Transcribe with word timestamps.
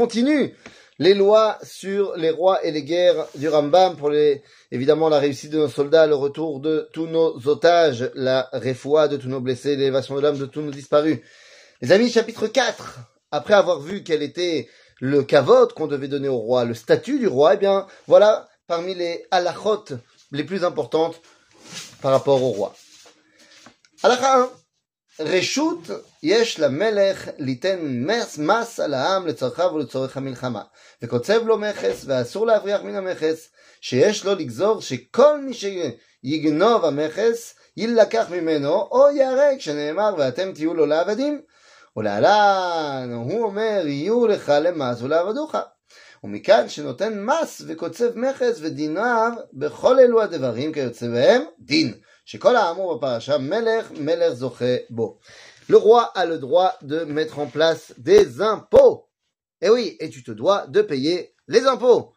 continue 0.00 0.54
les 0.98 1.12
lois 1.12 1.58
sur 1.62 2.16
les 2.16 2.30
rois 2.30 2.64
et 2.64 2.70
les 2.70 2.84
guerres 2.84 3.26
du 3.34 3.50
Rambam 3.50 3.98
pour 3.98 4.08
les, 4.08 4.42
évidemment 4.70 5.10
la 5.10 5.18
réussite 5.18 5.50
de 5.50 5.58
nos 5.58 5.68
soldats, 5.68 6.06
le 6.06 6.14
retour 6.14 6.60
de 6.60 6.88
tous 6.94 7.06
nos 7.06 7.36
otages, 7.46 8.10
la 8.14 8.48
réfoua 8.54 9.08
de 9.08 9.18
tous 9.18 9.28
nos 9.28 9.42
blessés, 9.42 9.76
l'élévation 9.76 10.14
de 10.16 10.20
l'âme 10.22 10.38
de 10.38 10.46
tous 10.46 10.62
nos 10.62 10.70
disparus. 10.70 11.18
Les 11.82 11.92
amis, 11.92 12.10
chapitre 12.10 12.46
4. 12.46 13.00
Après 13.30 13.52
avoir 13.52 13.80
vu 13.80 14.02
quel 14.02 14.22
était 14.22 14.70
le 15.00 15.22
kavod 15.22 15.74
qu'on 15.74 15.86
devait 15.86 16.08
donner 16.08 16.28
au 16.28 16.38
roi, 16.38 16.64
le 16.64 16.72
statut 16.72 17.18
du 17.18 17.28
roi, 17.28 17.54
eh 17.54 17.58
bien, 17.58 17.86
voilà 18.06 18.48
parmi 18.66 18.94
les 18.94 19.26
halachot 19.30 19.84
les 20.32 20.44
plus 20.44 20.64
importantes 20.64 21.20
par 22.00 22.12
rapport 22.12 22.42
au 22.42 22.48
roi. 22.48 22.74
Halakha 24.02 24.44
1. 24.44 24.50
רשות 25.18 25.78
יש 26.22 26.60
למלך 26.60 27.28
ליתן 27.38 27.78
מס, 27.82 28.38
מס 28.38 28.80
על 28.80 28.94
העם 28.94 29.26
לצרכיו 29.26 29.70
ולצורך 29.74 30.16
המלחמה, 30.16 30.62
וקוצב 31.02 31.46
לו 31.46 31.58
מכס, 31.58 32.04
ואסור 32.06 32.46
להבריח 32.46 32.82
מן 32.82 32.94
המכס, 32.94 33.48
שיש 33.80 34.24
לו 34.24 34.34
לגזור 34.34 34.80
שכל 34.80 35.40
מי 35.40 35.52
שיגנוב 35.54 36.84
המכס, 36.84 37.54
יילקח 37.76 38.26
ממנו, 38.30 38.74
או 38.74 39.10
ייהרג, 39.10 39.58
שנאמר, 39.58 40.14
ואתם 40.18 40.52
תהיו 40.52 40.74
לו 40.74 40.86
לעבדים. 40.86 41.40
ולהלן, 41.96 43.10
הוא 43.12 43.44
אומר, 43.44 43.82
יהיו 43.86 44.26
לך 44.26 44.52
למס 44.60 45.02
ולעבדוך. 45.02 45.54
ומכאן 46.24 46.68
שנותן 46.68 47.24
מס 47.24 47.62
וקוצב 47.66 48.18
מכס 48.18 48.58
ודיניו 48.60 49.32
בכל 49.52 49.98
אלו 49.98 50.22
הדברים 50.22 50.72
כיוצא 50.72 51.08
בהם 51.08 51.42
דין. 51.58 51.94
Le 55.68 55.76
roi 55.76 56.02
a 56.14 56.26
le 56.26 56.38
droit 56.38 56.76
de 56.82 57.04
mettre 57.04 57.38
en 57.38 57.46
place 57.46 57.92
des 57.98 58.40
impôts. 58.40 59.08
Eh 59.60 59.68
oui, 59.68 59.96
et 60.00 60.10
tu 60.10 60.22
te 60.22 60.30
dois 60.30 60.66
de 60.68 60.82
payer 60.82 61.34
les 61.48 61.66
impôts. 61.66 62.14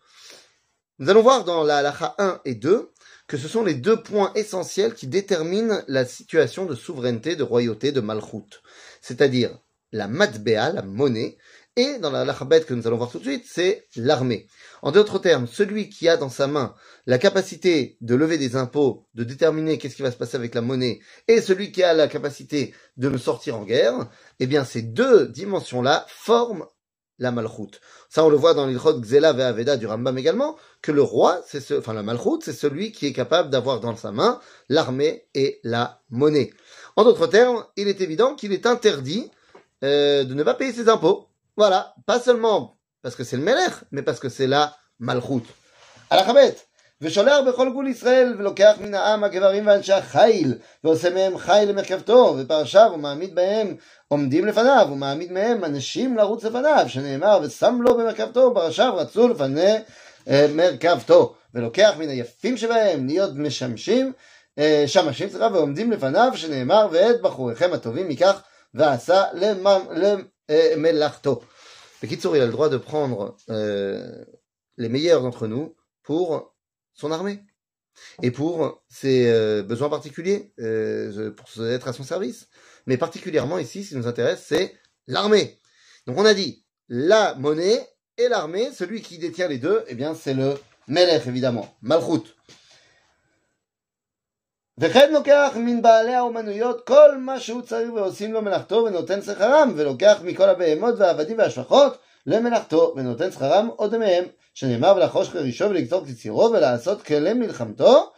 Nous 1.00 1.10
allons 1.10 1.24
voir 1.24 1.44
dans 1.46 1.64
la 1.64 1.82
lacha 1.82 2.14
1 2.20 2.42
et 2.46 2.54
2 2.56 2.92
que 3.28 3.38
ce 3.38 3.48
sont 3.48 3.64
les 3.64 3.74
deux 3.74 4.04
points 4.04 4.32
essentiels 4.36 4.94
qui 4.94 5.08
déterminent 5.08 5.82
la 5.88 6.06
situation 6.06 6.66
de 6.66 6.76
souveraineté, 6.76 7.36
de 7.36 7.44
royauté, 7.44 7.92
de 7.92 8.02
malchut, 8.02 8.62
c'est-à-dire 9.02 9.58
la 9.92 10.08
matbéa, 10.08 10.72
la 10.72 10.84
monnaie, 10.84 11.38
et 11.76 11.98
dans 12.00 12.12
la 12.12 12.26
lachabet 12.26 12.62
que 12.62 12.74
nous 12.74 12.86
allons 12.88 12.98
voir 12.98 13.12
tout 13.12 13.20
de 13.20 13.24
suite, 13.24 13.46
c'est 13.48 13.88
l'armée. 13.96 14.48
En 14.82 14.92
d'autres 14.92 15.20
termes, 15.20 15.48
celui 15.48 15.90
qui 15.90 16.08
a 16.08 16.18
dans 16.18 16.30
sa 16.30 16.48
main 16.48 16.76
la 17.08 17.18
capacité 17.18 17.98
de 18.02 18.16
lever 18.16 18.38
des 18.38 18.56
impôts, 18.56 19.06
de 19.16 19.24
déterminer 19.24 19.78
qu'est-ce 19.78 19.96
qui 19.96 20.02
va 20.02 20.12
se 20.12 20.18
passer 20.18 20.38
avec 20.38 20.54
la 20.56 20.62
monnaie, 20.62 21.00
et 21.28 21.42
celui 21.42 21.72
qui 21.72 21.84
a 21.84 21.94
la 21.94 22.08
capacité 22.08 22.74
de 22.98 23.10
me 23.10 23.18
sortir 23.18 23.58
en 23.58 23.64
guerre, 23.64 24.10
eh 24.40 24.48
bien 24.48 24.64
ces 24.66 24.82
deux 24.82 25.28
dimensions-là 25.28 26.06
forment 26.08 26.66
la 27.20 27.32
malchoute. 27.32 27.80
Ça, 28.10 28.26
on 28.26 28.30
le 28.30 28.38
voit 28.38 28.54
dans 28.54 28.68
l'ilchot 28.68 29.02
Gzela 29.02 29.30
Aveda 29.30 29.78
du 29.78 29.88
Rambam 29.88 30.18
également, 30.18 30.58
que 30.82 30.92
le 30.92 31.02
roi, 31.02 31.42
c'est 31.48 31.62
ce, 31.62 31.76
enfin 31.76 31.94
la 31.94 32.04
malchoute, 32.04 32.44
c'est 32.44 32.54
celui 32.54 32.92
qui 32.92 33.08
est 33.08 33.14
capable 33.14 33.50
d'avoir 33.50 33.80
dans 33.80 33.96
sa 33.96 34.12
main 34.12 34.40
l'armée 34.70 35.26
et 35.34 35.60
la 35.64 36.02
monnaie. 36.10 36.52
En 36.96 37.04
d'autres 37.04 37.28
termes, 37.28 37.66
il 37.78 37.88
est 37.88 38.02
évident 38.02 38.36
qu'il 38.36 38.52
est 38.52 38.66
interdit 38.66 39.32
euh, 39.84 40.24
de 40.24 40.34
ne 40.34 40.44
pas 40.44 40.54
payer 40.54 40.74
ses 40.74 40.90
impôts. 40.90 41.28
Voilà, 41.57 41.95
pas 42.07 42.21
seulement 42.21 42.79
parce 43.03 43.17
que 43.17 43.25
c'est 43.25 43.37
le 43.37 43.43
Melech, 43.43 43.73
mais 43.91 44.03
parce 44.03 44.21
que 44.21 44.29
c'est 44.29 44.47
la 44.47 44.77
Malchut. 45.01 45.45
Alachabet. 46.11 46.57
ושולח 47.01 47.39
בכל 47.49 47.71
גבול 47.71 47.89
ישראל 47.89 48.35
ולוקח 48.39 48.75
מן 48.81 48.95
העם 48.95 49.25
הגברים 49.25 49.67
ואנשי 49.67 49.93
החיל 49.93 50.55
ועושה 50.85 51.11
מהם 51.11 51.39
חיל 51.39 51.69
למרכבתו 51.69 52.37
ופרשיו 52.39 52.91
ומעמיד 52.95 53.35
בהם 53.35 53.77
עומדים 54.09 54.47
לפניו 54.47 54.89
ומעמיד 54.93 55.33
מהם 55.33 55.65
אנשים 55.65 56.17
לרוץ 56.17 56.45
לפניו 56.45 56.85
שנאמר 56.89 57.41
ושם 57.43 57.79
לו 57.83 57.99
במרכבתו 57.99 58.41
ופרשיו 58.41 58.93
רצו 58.97 59.29
לפני 59.29 59.75
אה, 60.29 60.47
מרכבתו 60.55 61.35
ולוקח 61.55 61.95
מן 61.99 62.09
היפים 62.09 62.57
שבהם 62.57 63.07
להיות 63.07 63.37
משמשים 63.37 64.13
אה, 64.59 64.85
שמשים 64.87 65.29
סליחה 65.29 65.49
ועומדים 65.53 65.93
לפניו 65.93 66.33
שנאמר 66.35 66.89
ואת 66.91 67.23
בחוריכם 67.23 67.73
הטובים 67.73 68.11
ייקח 68.11 68.43
ועשה 68.75 69.25
et 70.48 70.76
Melarto. 70.76 71.44
Kitsour, 72.08 72.36
il 72.36 72.42
a 72.42 72.46
le 72.46 72.52
droit 72.52 72.70
de 72.70 72.78
prendre 72.78 73.38
euh, 73.50 74.26
les 74.78 74.90
meilleurs 74.90 75.22
d'entre 75.22 75.48
nous 75.48 75.76
pour 76.04 76.54
son 76.94 77.12
armée 77.12 77.42
et 78.22 78.32
pour 78.32 78.84
ses 78.90 79.30
euh, 79.30 79.64
besoins 79.64 79.90
particuliers, 79.90 80.54
euh, 80.60 81.32
pour 81.32 81.66
être 81.66 81.88
à 81.88 81.94
son 81.94 82.04
service. 82.04 82.50
Mais 82.88 82.98
particulièrement 82.98 83.58
ici, 83.58 83.84
ce 83.84 83.90
qui 83.90 83.96
nous 83.96 84.08
intéresse, 84.08 84.44
c'est 84.46 84.74
l'armée. 85.08 85.60
Donc 86.06 86.18
on 86.18 86.26
a 86.26 86.34
dit 86.34 86.66
la 86.90 87.36
monnaie 87.36 87.88
et 88.18 88.28
l'armée, 88.28 88.72
celui 88.74 89.02
qui 89.02 89.18
détient 89.18 89.48
les 89.48 89.58
deux, 89.58 89.84
eh 89.88 89.96
bien 89.96 90.14
c'est 90.14 90.34
le 90.34 90.56
Melech 90.88 91.26
évidemment, 91.28 91.74
Malchut. 91.82 92.36
וכן 94.81 95.13
לוקח 95.13 95.53
מן 95.57 95.83
בעלי 95.83 96.15
האומנויות 96.15 96.87
כל 96.87 97.17
מה 97.19 97.41
שהוא 97.41 97.63
צריך 97.63 97.93
ועושים 97.93 98.33
לו 98.33 98.43
מלאכתו 98.43 98.77
ונותן 98.77 99.23
שכרם 99.23 99.73
ולוקח 99.77 100.19
מכל 100.23 100.49
הבהמות 100.49 100.95
והעבדים 100.99 101.39
והשפחות 101.39 101.99
למלאכתו 102.27 102.95
ונותן 102.97 103.31
שכרם 103.31 103.69
עוד 103.77 103.99
מהם 103.99 104.25
שנאמר 104.55 104.95
ולחוש 104.97 105.29
חרישו 105.29 105.71
ולגזור 105.71 106.07
קצירו 106.07 106.51
ולעשות 106.53 107.03
כלי 107.03 107.33
מלחמתו 107.33 108.13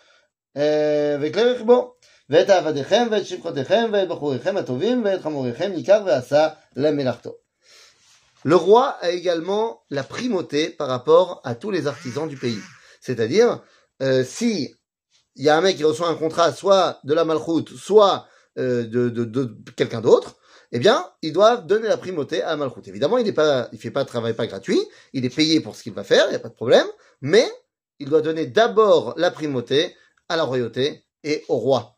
אה, 0.57 1.17
וכלי 1.21 1.43
רכבו 1.43 1.95
ואת 2.31 2.51
עבדיכם 2.51 3.09
ואת 3.11 3.27
שפחותיכם 3.27 3.91
ואת 3.93 4.09
בחוריכם 4.09 4.57
הטובים 4.57 5.05
ואת 5.05 5.23
חמוריכם 5.23 5.71
ייקח 5.75 5.99
ועשה 6.05 6.49
למלאכתו. 6.77 7.35
Le 8.45 8.57
roi 8.57 8.97
a 9.03 9.11
également 9.11 9.83
la 9.91 10.03
primauté 10.03 10.71
par 10.71 10.89
rapport 10.89 11.43
à 11.45 11.55
tous 11.55 11.71
les 11.71 11.87
artisans 11.87 12.27
du 12.27 12.39
pays. 12.39 12.63
C'est-à-dire, 13.03 13.63
euh, 14.01 14.25
si 14.25 14.75
il 15.36 15.44
y 15.44 15.50
a 15.50 15.58
un 15.58 15.62
mec 15.62 15.78
qui 15.78 15.84
reçoit 15.84 16.08
un 16.08 16.16
contrat 16.16 16.54
soit 16.54 17.00
de 17.04 17.14
la 17.14 17.26
malchoute, 17.26 17.70
soit 17.70 18.28
euh, 18.58 18.84
de, 18.86 19.56
quelqu'un 19.76 20.02
d'autre, 20.02 20.36
eh 20.72 20.80
bien, 20.80 21.06
ils 21.22 21.34
doivent 21.34 21.66
donner 21.68 21.88
la 21.88 21.98
primauté 21.98 22.42
à 22.42 22.56
Malchut. 22.56 22.82
Évidemment, 22.88 23.18
il 23.18 23.26
ne 23.26 23.32
pas, 23.32 23.70
fait 23.78 23.92
pas 23.92 24.04
de 24.04 24.08
travail 24.08 24.34
pas 24.34 24.48
gratuit, 24.48 24.82
il 25.14 25.26
est 25.26 25.30
payé 25.30 25.60
pour 25.60 25.76
ce 25.76 25.84
qu'il 25.84 25.94
va 25.94 26.04
faire, 26.04 26.26
il 26.28 26.30
n'y 26.32 26.36
a 26.36 26.40
pas 26.40 26.50
de 26.50 26.54
problème, 26.54 26.88
mais 27.22 27.50
il 28.00 28.10
doit 28.10 28.22
donner 28.22 28.46
d'abord 28.46 29.14
la 29.18 29.32
primauté 29.32 29.96
à 30.30 30.38
la 30.38 30.44
royauté 30.44 31.06
et 31.24 31.44
au 31.50 31.58
roi. 31.58 31.98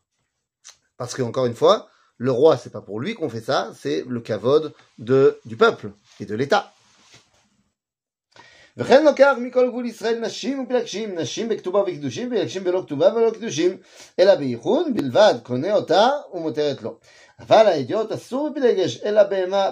Parce 0.96 1.14
que, 1.14 1.22
encore 1.22 1.46
une 1.46 1.54
fois, 1.54 1.88
le 2.16 2.32
roi, 2.32 2.56
c'est 2.56 2.70
pas 2.70 2.80
pour 2.80 3.00
lui 3.00 3.14
qu'on 3.14 3.28
fait 3.28 3.40
ça, 3.40 3.72
c'est 3.78 4.04
le 4.08 4.20
kavod 4.20 4.72
de, 4.98 5.38
du 5.44 5.56
peuple 5.56 5.92
et 6.20 6.26
de 6.26 6.34
l'État. 6.34 6.72
וכן 8.77 9.05
לוקח 9.05 9.33
מכל 9.37 9.67
גבול 9.69 9.85
ישראל 9.85 10.19
נשים 10.19 10.63
ופלגשים, 10.63 11.19
נשים 11.19 11.49
בכתובה 11.49 11.81
וקידושים, 11.81 12.29
פלגשים 12.29 12.63
בלא 12.63 12.81
כתובה 12.85 13.13
ולא 13.15 13.31
קידושים, 13.31 13.77
אלא 14.19 14.35
בייחוד 14.35 14.87
בלבד, 14.93 15.33
קונה 15.43 15.75
אותה 15.75 16.09
ומותרת 16.33 16.81
לו. 16.81 16.97
אבל 17.39 17.67
האידיוט 17.67 18.11
אסור 18.11 18.49
בפלגש, 18.49 18.99
אלא 19.03 19.23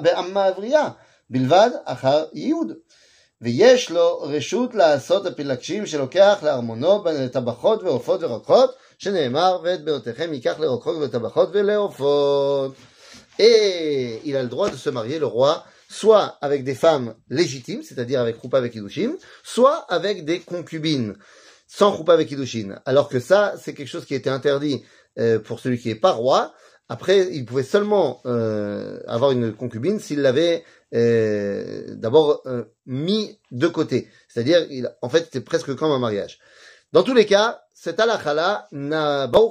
באמה 0.01 0.45
הבריאה, 0.45 0.89
בלבד 1.29 1.69
אחר 1.85 2.25
ייעוד. 2.33 2.73
ויש 3.41 3.91
לו 3.91 4.19
רשות 4.22 4.75
לעשות 4.75 5.25
הפלגשים 5.25 5.85
שלוקח 5.85 6.39
לארמונו 6.44 7.03
לטבחות 7.05 7.83
ועופות 7.83 8.23
ורוקחות, 8.23 8.75
שנאמר, 8.97 9.59
ואת 9.63 9.83
באותיכם 9.83 10.33
ייקח 10.33 10.59
לרוקחות 10.59 10.95
ולטבחות 10.95 11.49
ולעופות. 11.51 12.73
Et 13.39 14.22
il 14.23 14.35
a 14.35 14.44
le 14.44 14.49
droit 14.49 14.69
de 14.69 14.75
se 14.75 14.89
marier, 14.89 15.17
le 15.17 15.25
roi, 15.25 15.63
soit 15.96 16.36
avec 16.42 16.62
des 16.62 16.74
femmes 16.74 17.14
légitimes, 17.30 17.82
c'est-à-dire 17.82 18.20
avec 18.20 18.36
Roupa 18.36 18.58
avec 18.58 18.72
Kiddushin, 18.72 19.14
soit 19.42 19.86
avec 19.88 20.24
des 20.24 20.40
concubines, 20.40 21.16
sans 21.66 21.90
Roupa 21.90 22.12
avec 22.12 22.28
Kiddushin. 22.28 22.80
Alors 22.84 23.08
que 23.08 23.18
ça, 23.18 23.54
c'est 23.60 23.72
quelque 23.72 23.88
chose 23.88 24.04
qui 24.04 24.14
était 24.14 24.30
interdit 24.30 24.84
euh, 25.18 25.38
pour 25.38 25.58
celui 25.58 25.78
qui 25.78 25.88
est 25.90 25.94
pas 25.94 26.12
roi. 26.12 26.52
Après, 26.88 27.28
il 27.32 27.44
pouvait 27.46 27.62
seulement 27.62 28.20
euh, 28.26 29.00
avoir 29.06 29.32
une 29.32 29.52
concubine 29.52 29.98
s'il 29.98 30.20
l'avait 30.20 30.64
euh, 30.94 31.94
d'abord 31.96 32.42
euh, 32.46 32.64
mis 32.84 33.40
de 33.50 33.66
côté. 33.66 34.09
C'est-à-dire, 34.28 34.66
il, 34.71 34.94
en 35.03 35.09
fait, 35.09 35.24
c'était 35.24 35.41
presque 35.41 35.74
comme 35.74 35.91
un 35.91 35.98
mariage. 35.98 36.38
Dans 36.92 37.03
tous 37.03 37.15
les 37.15 37.26
cas, 37.26 37.62
cet 37.74 37.98
halakha-là, 37.98 38.68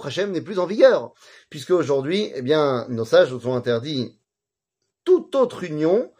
Hashem, 0.03 0.31
n'est 0.31 0.41
plus 0.41 0.59
en 0.59 0.65
vigueur, 0.65 1.13
puisque 1.49 1.71
aujourd'hui, 1.71 2.31
eh 2.35 2.41
bien, 2.41 2.85
nos 2.89 3.05
sages 3.05 3.33
nous 3.33 3.47
ont 3.47 3.55
interdit 3.55 4.17
toute 5.03 5.35
autre 5.35 5.63
union 5.63 6.11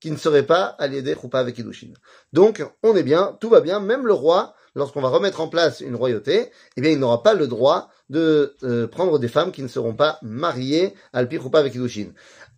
qui 0.00 0.10
ne 0.10 0.16
serait 0.16 0.44
pas 0.44 0.64
allié 0.78 1.14
Choupa 1.14 1.38
avec 1.38 1.54
Kiddushin. 1.56 1.92
Donc, 2.32 2.64
on 2.82 2.94
est 2.96 3.02
bien, 3.02 3.36
tout 3.40 3.48
va 3.48 3.60
bien, 3.60 3.80
même 3.80 4.06
le 4.06 4.12
roi, 4.12 4.54
lorsqu'on 4.74 5.00
va 5.00 5.08
remettre 5.08 5.40
en 5.40 5.48
place 5.48 5.80
une 5.80 5.96
royauté, 5.96 6.50
eh 6.76 6.80
bien, 6.80 6.90
il 6.90 6.98
n'aura 6.98 7.22
pas 7.22 7.34
le 7.34 7.46
droit 7.46 7.88
de 8.10 8.54
euh, 8.62 8.86
prendre 8.86 9.18
des 9.18 9.28
femmes 9.28 9.52
qui 9.52 9.62
ne 9.62 9.68
seront 9.68 9.94
pas 9.94 10.18
mariées 10.22 10.94
à 11.12 11.18
Alpi 11.18 11.36
Choupa 11.36 11.58
avec 11.58 11.72
Kiddushin. 11.72 12.12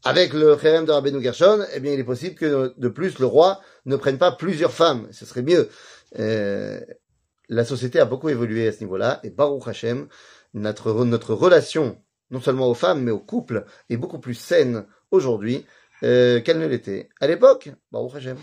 Avec 0.04 0.32
le 0.32 0.56
Kherem 0.56 0.84
de 0.84 0.92
Rabbeinu 0.92 1.22
Gershon, 1.22 1.64
eh 1.72 1.80
bien, 1.80 1.92
il 1.92 2.00
est 2.00 2.04
possible 2.04 2.34
que, 2.34 2.74
de 2.76 2.88
plus, 2.88 3.18
le 3.18 3.26
roi 3.26 3.60
ne 3.86 3.96
prenne 3.96 4.18
pas 4.18 4.32
plusieurs 4.32 4.72
femmes. 4.72 5.08
Ce 5.12 5.24
serait 5.24 5.42
mieux. 5.42 5.68
Euh, 6.18 6.80
la 7.48 7.64
société 7.64 7.98
a 8.00 8.04
beaucoup 8.04 8.28
évolué 8.28 8.68
à 8.68 8.72
ce 8.72 8.80
niveau-là, 8.80 9.20
et 9.22 9.30
Baruch 9.30 9.66
Hashem, 9.66 10.08
notre, 10.54 11.04
notre 11.04 11.34
relation, 11.34 11.98
non 12.30 12.40
seulement 12.40 12.68
aux 12.68 12.74
femmes, 12.74 13.02
mais 13.02 13.10
aux 13.10 13.18
couples, 13.18 13.64
est 13.88 13.96
beaucoup 13.96 14.18
plus 14.18 14.34
saine 14.34 14.86
aujourd'hui 15.10 15.64
euh, 16.04 16.40
qu'elle 16.40 16.58
ne 16.58 16.66
l'était. 16.66 17.08
À 17.20 17.26
l'époque, 17.26 17.70
Baruch 17.90 18.14
Hashem. 18.16 18.38